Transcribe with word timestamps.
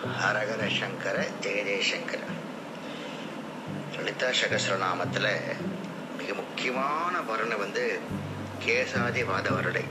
ஹரஹர 0.00 0.62
சங்கர 0.80 1.26
ஜெய 1.40 1.58
ஜெயசங்கர 1.64 2.20
லலிதா 3.96 4.28
சகசரநாமத்தில் 4.28 5.26
மிக 6.18 6.34
முக்கியமான 6.34 7.18
வர்ணனை 7.18 7.58
வந்து 7.58 8.00
கேசாதிவாத 8.64 9.52
வருடை. 9.52 9.84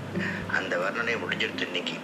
அந்த 0.48 0.78
வர்ணனை 0.78 1.16
முடிஞ்சிருச்சு 1.16 1.62
இன்னைக்கு. 1.62 1.98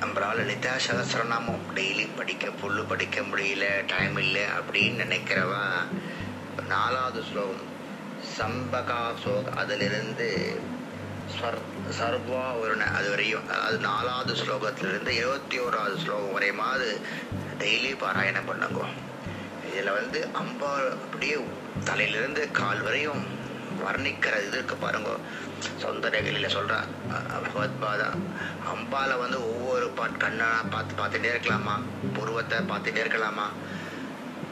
நம்மளால் 0.00 0.34
லலிதா 0.34 0.72
சகசரநாமம் 0.88 1.62
டெய்லி 1.74 2.08
படிக்க 2.16 2.48
புல்லு 2.62 2.88
படிக்க 2.88 3.20
முடியல 3.20 3.86
டைம் 3.86 4.16
இல்லை 4.16 4.42
அப்படின்னு 4.42 5.04
நினைக்கிறவா 5.04 5.64
நாலாவது 6.66 7.22
ஸ்லோகம் 7.22 7.66
சம்பகாசோக் 8.38 9.56
அதிலிருந்து 9.56 10.60
ஸ்வர் 11.34 11.58
சர்வா 11.98 12.44
வருண 12.60 12.84
அது 12.98 13.08
வரையும் 13.12 13.46
அது 13.66 13.76
நாலாவது 13.88 14.32
ஸ்லோகத்திலிருந்து 14.40 15.12
இருபத்தி 15.20 15.56
ஓராவது 15.60 15.96
ஸ்லோகம் 16.04 16.34
வரையுமாவது 16.36 16.88
டெய்லி 17.60 17.92
பாராயணம் 18.02 18.48
பண்ணுங்க. 18.50 18.80
இதில் 19.70 19.96
வந்து 19.98 20.20
அம்பாள் 20.40 20.88
அப்படியே 20.90 21.36
தலையிலிருந்து 21.88 22.42
கால் 22.60 22.82
வரையும் 22.86 23.22
வர்ணிக்கிற 23.84 24.34
இது 24.46 24.56
இருக்கு 24.58 24.76
பாருங்க. 24.76 25.10
சொந்த 25.82 26.08
நெகிழியில் 26.14 26.54
சொல்கிறா 26.56 26.78
பகவத்பாதா 27.44 28.08
அம்பாவில் 28.72 29.20
வந்து 29.24 29.38
ஒவ்வொரு 29.52 29.86
பாட் 29.98 30.22
கண்ணா 30.24 30.48
பார்த்து 30.74 30.94
பார்த்துட்டே 31.00 31.30
இருக்கலாமா? 31.34 31.74
புருவத்தை 32.16 32.58
பார்த்துட்டே 32.70 33.02
இருக்கலாமா? 33.04 33.46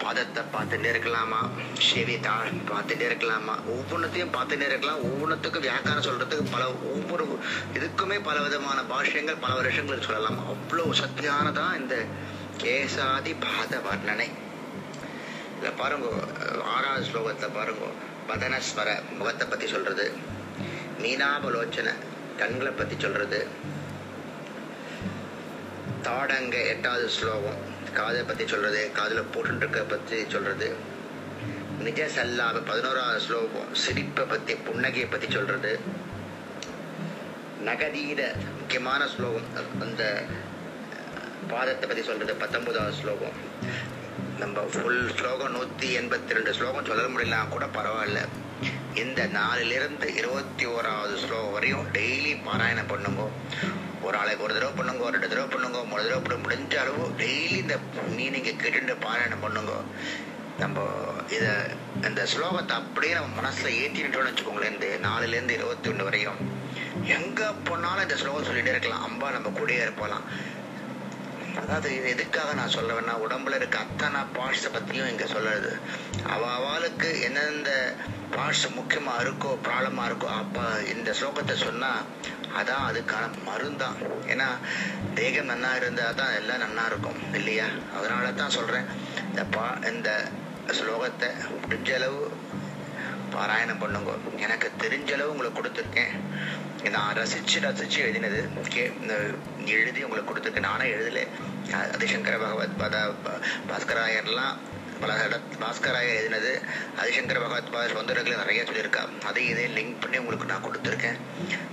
பாதத்தை 0.02 0.42
பார்த்துட்டே 0.54 0.88
இருக்கலாமா? 0.92 1.40
செவிதா 1.86 2.34
பார்த்துட்டே 2.70 3.06
இருக்கலாமா? 3.10 3.54
ஒவ்வொன்றத்தையும் 3.74 4.34
பார்த்துட்டே 4.36 4.66
இருக்கலாம். 4.66 5.04
ஒவ்வொன்றுத்துக்கும் 5.04 5.66
வியாக்காரம் 5.66 6.06
சொல்றதுக்கு 6.08 6.46
பல 6.50 6.66
ஒவ்வொரு 6.66 7.38
இதுக்குமே 7.74 8.18
பல 8.22 8.40
விதமான 8.40 8.80
பாஷ்யங்கள் 8.82 9.40
பல 9.40 9.54
வருஷங்கள் 9.54 10.00
சொல்லலாம். 10.00 10.40
அவ்வளோ 10.52 10.86
சக்தியானதா 11.02 11.76
இந்த 11.80 11.96
கேசாதி 12.58 13.34
பாத 13.40 13.80
வர்ணனை. 13.88 14.28
இல்ல 15.56 15.70
பாருங்க 15.76 16.08
ஆறாவது 16.64 17.06
ஸ்லோகத்தை 17.06 17.48
பாருங்க. 17.54 17.86
பதனஸ்வர 18.28 18.88
முகத்தை 19.18 19.48
பத்தி 19.48 19.66
சொல்றது. 19.66 20.12
மீனாபலோச்சனை 21.02 21.92
கண்களை 22.36 22.72
பத்தி 22.72 22.96
சொல்றது. 22.98 23.46
தாடங்க 26.02 26.66
எட்டாவது 26.66 27.08
ஸ்லோகம். 27.08 27.74
காதை 27.98 28.20
பத்தி 28.28 28.44
சொல்றது 28.52 28.80
காதுல 28.98 29.20
போட்டுருக்க 29.34 29.80
பத்தி 29.92 30.16
சொல்றது 30.34 30.68
நிஜ 31.84 32.02
சல்லாப 32.16 32.60
பதினோராவது 32.68 33.20
ஸ்லோகம் 33.24 33.70
சிரிப்பை 33.82 34.24
பத்தி 34.32 34.52
புன்னகையை 34.66 35.06
பத்தி 35.10 35.28
சொல்றது. 35.34 35.72
நகதீத 37.68 38.22
முக்கியமான 38.58 39.02
ஸ்லோகம் 39.14 39.48
அந்த 39.84 40.02
பாதத்தை 41.50 41.86
பத்தி 41.90 42.02
சொல்றது 42.08 42.34
பத்தொன்பதாவது 42.42 42.96
ஸ்லோகம். 43.00 43.36
நம்ம 44.42 44.64
ஃபுல் 44.74 45.02
ஸ்லோகம் 45.18 45.54
நூத்தி 45.56 45.88
எண்பத்தி 46.00 46.36
ரெண்டு 46.38 46.54
ஸ்லோகம் 46.58 46.88
சொல்ல 46.90 47.06
முடியலன்னா 47.12 47.48
கூட 47.54 47.66
பரவாயில்ல. 47.78 48.22
இந்த 49.02 49.20
நாலுலேருந்து 49.38 50.06
இருபத்தி 50.20 50.64
ஓராவது 50.74 51.14
ஸ்லோகம் 51.22 51.54
வரையும் 51.56 51.88
டெய்லி 51.96 52.32
பாராயணம் 52.46 52.92
பண்ணுங்க. 52.92 53.24
ஒரு 54.04 54.14
நாளைக்கு 54.18 54.44
ஒரு 54.46 54.54
தடவை 54.56 54.72
பண்ணுங்க 54.78 55.10
ரெண்டு 55.14 55.28
தடவை 55.32 55.48
பண்ணுங்க 55.54 55.78
மூணு 55.90 56.02
தடவை 56.06 56.20
பண்ண 56.24 56.36
முடிஞ்ச 56.44 56.74
அளவு 56.82 57.04
டெய்லி 57.22 57.56
இந்த 57.64 57.76
மீனிங்கை 58.16 58.54
கேட்டுட்டு 58.62 58.96
பாராயணம் 59.06 59.44
பண்ணுங்க. 59.44 59.74
நம்ம 60.62 60.84
இதை 61.36 61.50
இந்த 62.08 62.22
ஸ்லோகத்தை 62.32 62.74
அப்படியே 62.80 63.14
நம்ம 63.18 63.34
மனசுல 63.40 63.72
ஏற்றிட்டோம்னு 63.80 64.30
வச்சுக்கோங்களேன் 64.30 64.74
இந்த 64.76 64.86
நாலுலேருந்து 65.08 65.56
இருபத்தி 65.58 65.90
ஒன்று 65.92 66.06
வரையும். 66.08 66.38
எங்க 67.16 67.40
போனாலும் 67.68 68.04
இந்த 68.06 68.16
ஸ்லோகம் 68.20 68.46
சொல்லிட்டே 68.48 68.74
இருக்கலாம். 68.74 69.04
அம்பா 69.08 69.26
நம்ம 69.36 69.52
கூடயே 69.58 69.82
இருப்பலாம் 69.86 70.24
அதாவது 71.60 71.96
இது 71.96 72.08
எதுக்காக 72.08 72.54
நான் 72.54 72.68
சொல்ல 72.68 72.92
வேணா? 72.92 73.14
உடம்புல 73.16 73.54
இருக்க 73.54 73.78
அத்தனை 73.78 74.20
பார்ட்ஸை 74.36 74.70
பத்தியும் 74.72 75.08
இங்க 75.08 75.24
சொல்லுறது. 75.24 75.70
அவ 76.26 76.42
அவளுக்கு 76.52 77.20
எந்தெந்த 77.20 77.72
பார்ட்ஸ் 78.36 78.66
முக்கியமா 78.76 79.14
இருக்கோ 79.20 79.50
ப்ராப்ளமா 79.66 80.04
இருக்கோ 80.06 80.28
அப்போ 80.36 80.64
இந்த 80.94 81.10
ஸ்லோகத்தை 81.20 81.54
சொன்னா 81.56 81.90
அதான் 82.58 82.84
அதுக்கான 82.88 83.24
மருந்தான் 83.44 83.96
ஏன்னா 84.26 84.48
தேகம் 85.14 85.50
நன்னா 85.50 85.76
இருந்தா 85.76 86.12
தான் 86.12 86.34
எல்லாம் 86.34 86.62
நன்னா 86.64 86.86
இருக்கும் 86.86 87.20
இல்லையா? 87.34 87.66
அதனால 87.96 88.32
தான் 88.32 88.50
சொல்றேன். 88.50 88.86
இந்த 89.30 89.44
பா 89.46 89.64
இந்த 89.90 90.10
ஸ்லோகத்தை 90.78 91.28
முடிஞ்ச 91.60 91.90
அளவு 91.94 92.22
பாராயணம் 93.36 93.78
பண்ணுங்க. 93.78 94.12
எனக்கு 94.36 94.70
தெரிஞ்ச 94.78 95.12
அளவு 95.12 95.30
உங்களுக்கு 95.30 95.62
கொடுத்துருக்கேன். 95.62 96.90
நான் 96.90 97.14
ரசிச்சு 97.14 97.58
ரசிச்சு 97.60 97.98
எழுதினது. 97.98 98.48
கே 98.68 98.92
எழுதி 99.66 100.02
உங்களுக்கு 100.02 100.34
கொடுத்துருக்கேன். 100.34 100.58
நானே 100.58 100.94
எழுதல. 100.94 101.26
அதிசங்கர 101.70 102.38
பகவத் 102.38 102.76
பத 102.78 103.14
பாஸ்கராயர்லாம் 103.68 104.56
பல 105.00 105.26
பாஸ்கராயர் 105.60 106.18
எழுதினது. 106.20 106.60
அதிசங்கர 106.96 107.34
பகவத் 107.34 107.72
பாத 107.72 107.88
சொந்தர்கள் 107.88 108.36
நிறைய 108.36 108.62
சொல்லியிருக்கா. 108.62 109.24
அதை 109.24 109.46
இதையும் 109.46 109.76
லிங்க் 109.76 110.00
பண்ணி 110.00 110.18
உங்களுக்கு 110.18 110.46
நான் 110.46 110.64
கொடுத்துருக்கேன். 110.64 111.18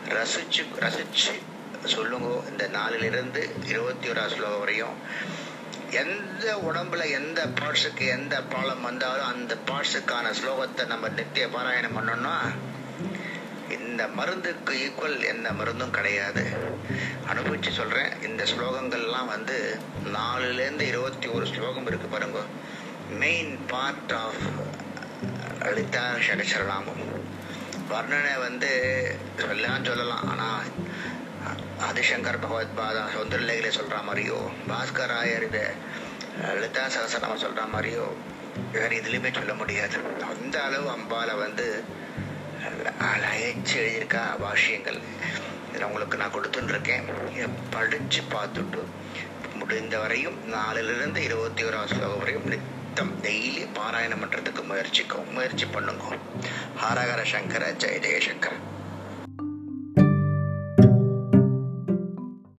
ரசிச்சு 0.09 0.65
ரசிச்சு 0.79 1.41
சொல்லுங்க. 1.85 2.41
இந்த 2.49 2.69
நாலுலேருந்து 2.73 3.49
இருபத்தி 3.65 4.09
ஓராவது 4.09 4.33
ஸ்லோகம் 4.33 4.59
வரையும் 4.59 4.95
எந்த 6.01 6.45
உடம்புல 6.67 7.03
எந்த 7.19 7.39
பார்ட்ஸுக்கு 7.59 8.05
எந்த 8.17 8.35
ப்ராப்ளம் 8.51 8.85
வந்தாலும் 8.89 9.31
அந்த 9.33 9.53
பார்ட்ஸுக்கான 9.69 10.31
ஸ்லோகத்தை 10.39 10.83
நம்ம 10.87 11.09
நித்திய 11.17 11.45
பாராயணம் 11.47 11.97
பண்ணோம்னா 11.97 12.35
இந்த 13.77 14.01
மருந்துக்கு 14.17 14.73
ஈக்குவல் 14.85 15.27
எந்த 15.33 15.47
மருந்தும் 15.59 15.95
கிடையாது. 15.97 16.43
அனுபவிச்சு 17.31 17.71
சொல்கிறேன் 17.79 18.11
இந்த 18.27 18.43
ஸ்லோகங்கள்லாம் 18.51 19.31
வந்து 19.35 19.57
நாலுலேருந்து 20.15 20.85
இருபத்தி 20.91 21.27
ஒரு 21.35 21.45
ஸ்லோகம் 21.51 21.87
இருக்குது 21.87 22.13
பாருங்க. 22.15 22.41
Main 23.23 23.53
part 23.71 24.13
of 24.23 24.43
Lalita 25.63 26.05
Sahasranamam 26.27 27.03
வர்ணனை 27.91 28.33
வந்து 28.45 28.71
சொல்லலாம் 29.41 29.87
சொல்லலாம் 29.89 30.27
ஆனால் 30.31 30.67
ஆதிசங்கர் 31.87 32.41
பகவத் 32.43 32.77
பாதா 32.79 33.03
சௌந்தரலேகில 33.15 33.71
சொல்ற 33.79 33.97
மாதிரியோ 34.07 34.39
பாஸ்கராயர் 34.69 35.45
இதை 35.49 35.65
லலிதா 36.41 36.83
சகசரநாமம் 36.95 37.43
சொல்ற 37.45 37.63
மாதிரியோ 37.73 38.05
வேற 38.73 38.89
இதுலேயுமே 38.95 39.31
சொல்ல 39.33 39.53
முடியாது. 39.53 39.97
அந்த 40.31 40.55
அளவு 40.63 40.87
அம்பால 40.97 41.29
வந்து 41.37 41.83
அழைச்சி 43.09 43.75
எழுதியிருக்கா 43.81 44.23
வாஷியங்கள் 44.39 44.99
இதில் 45.69 45.87
உங்களுக்கு 45.89 46.17
நான் 46.17 46.33
கொடுத்துட்டு 46.33 46.73
இருக்கேன் 46.75 47.05
இதை 47.35 47.47
படிச்சு 47.75 48.21
பார்த்துட்டு 48.35 48.81
முடிந்த 49.59 49.95
வரையும் 49.99 50.37
நாலுலேருந்து 50.53 51.17
இருபத்தி 51.17 51.63
ஓராம் 51.63 51.89
ஸ்லோகம் 51.93 52.21
வரையும் 52.23 52.47
நித்தம் 52.53 53.13
டெய்லி 53.23 53.63
பாராயணம் 53.79 54.21
பண்ணுறதுக்கு 54.23 54.63
முயற்சிக்கும் 54.71 55.31
முயற்சி 55.31 55.65
பண்ணுங்க. 55.65 56.05
ஹரஹர 56.81 57.21
சங்கர 57.33 57.65
ஜெய 57.83 57.97
ஜெயசங்கர். 58.05 58.57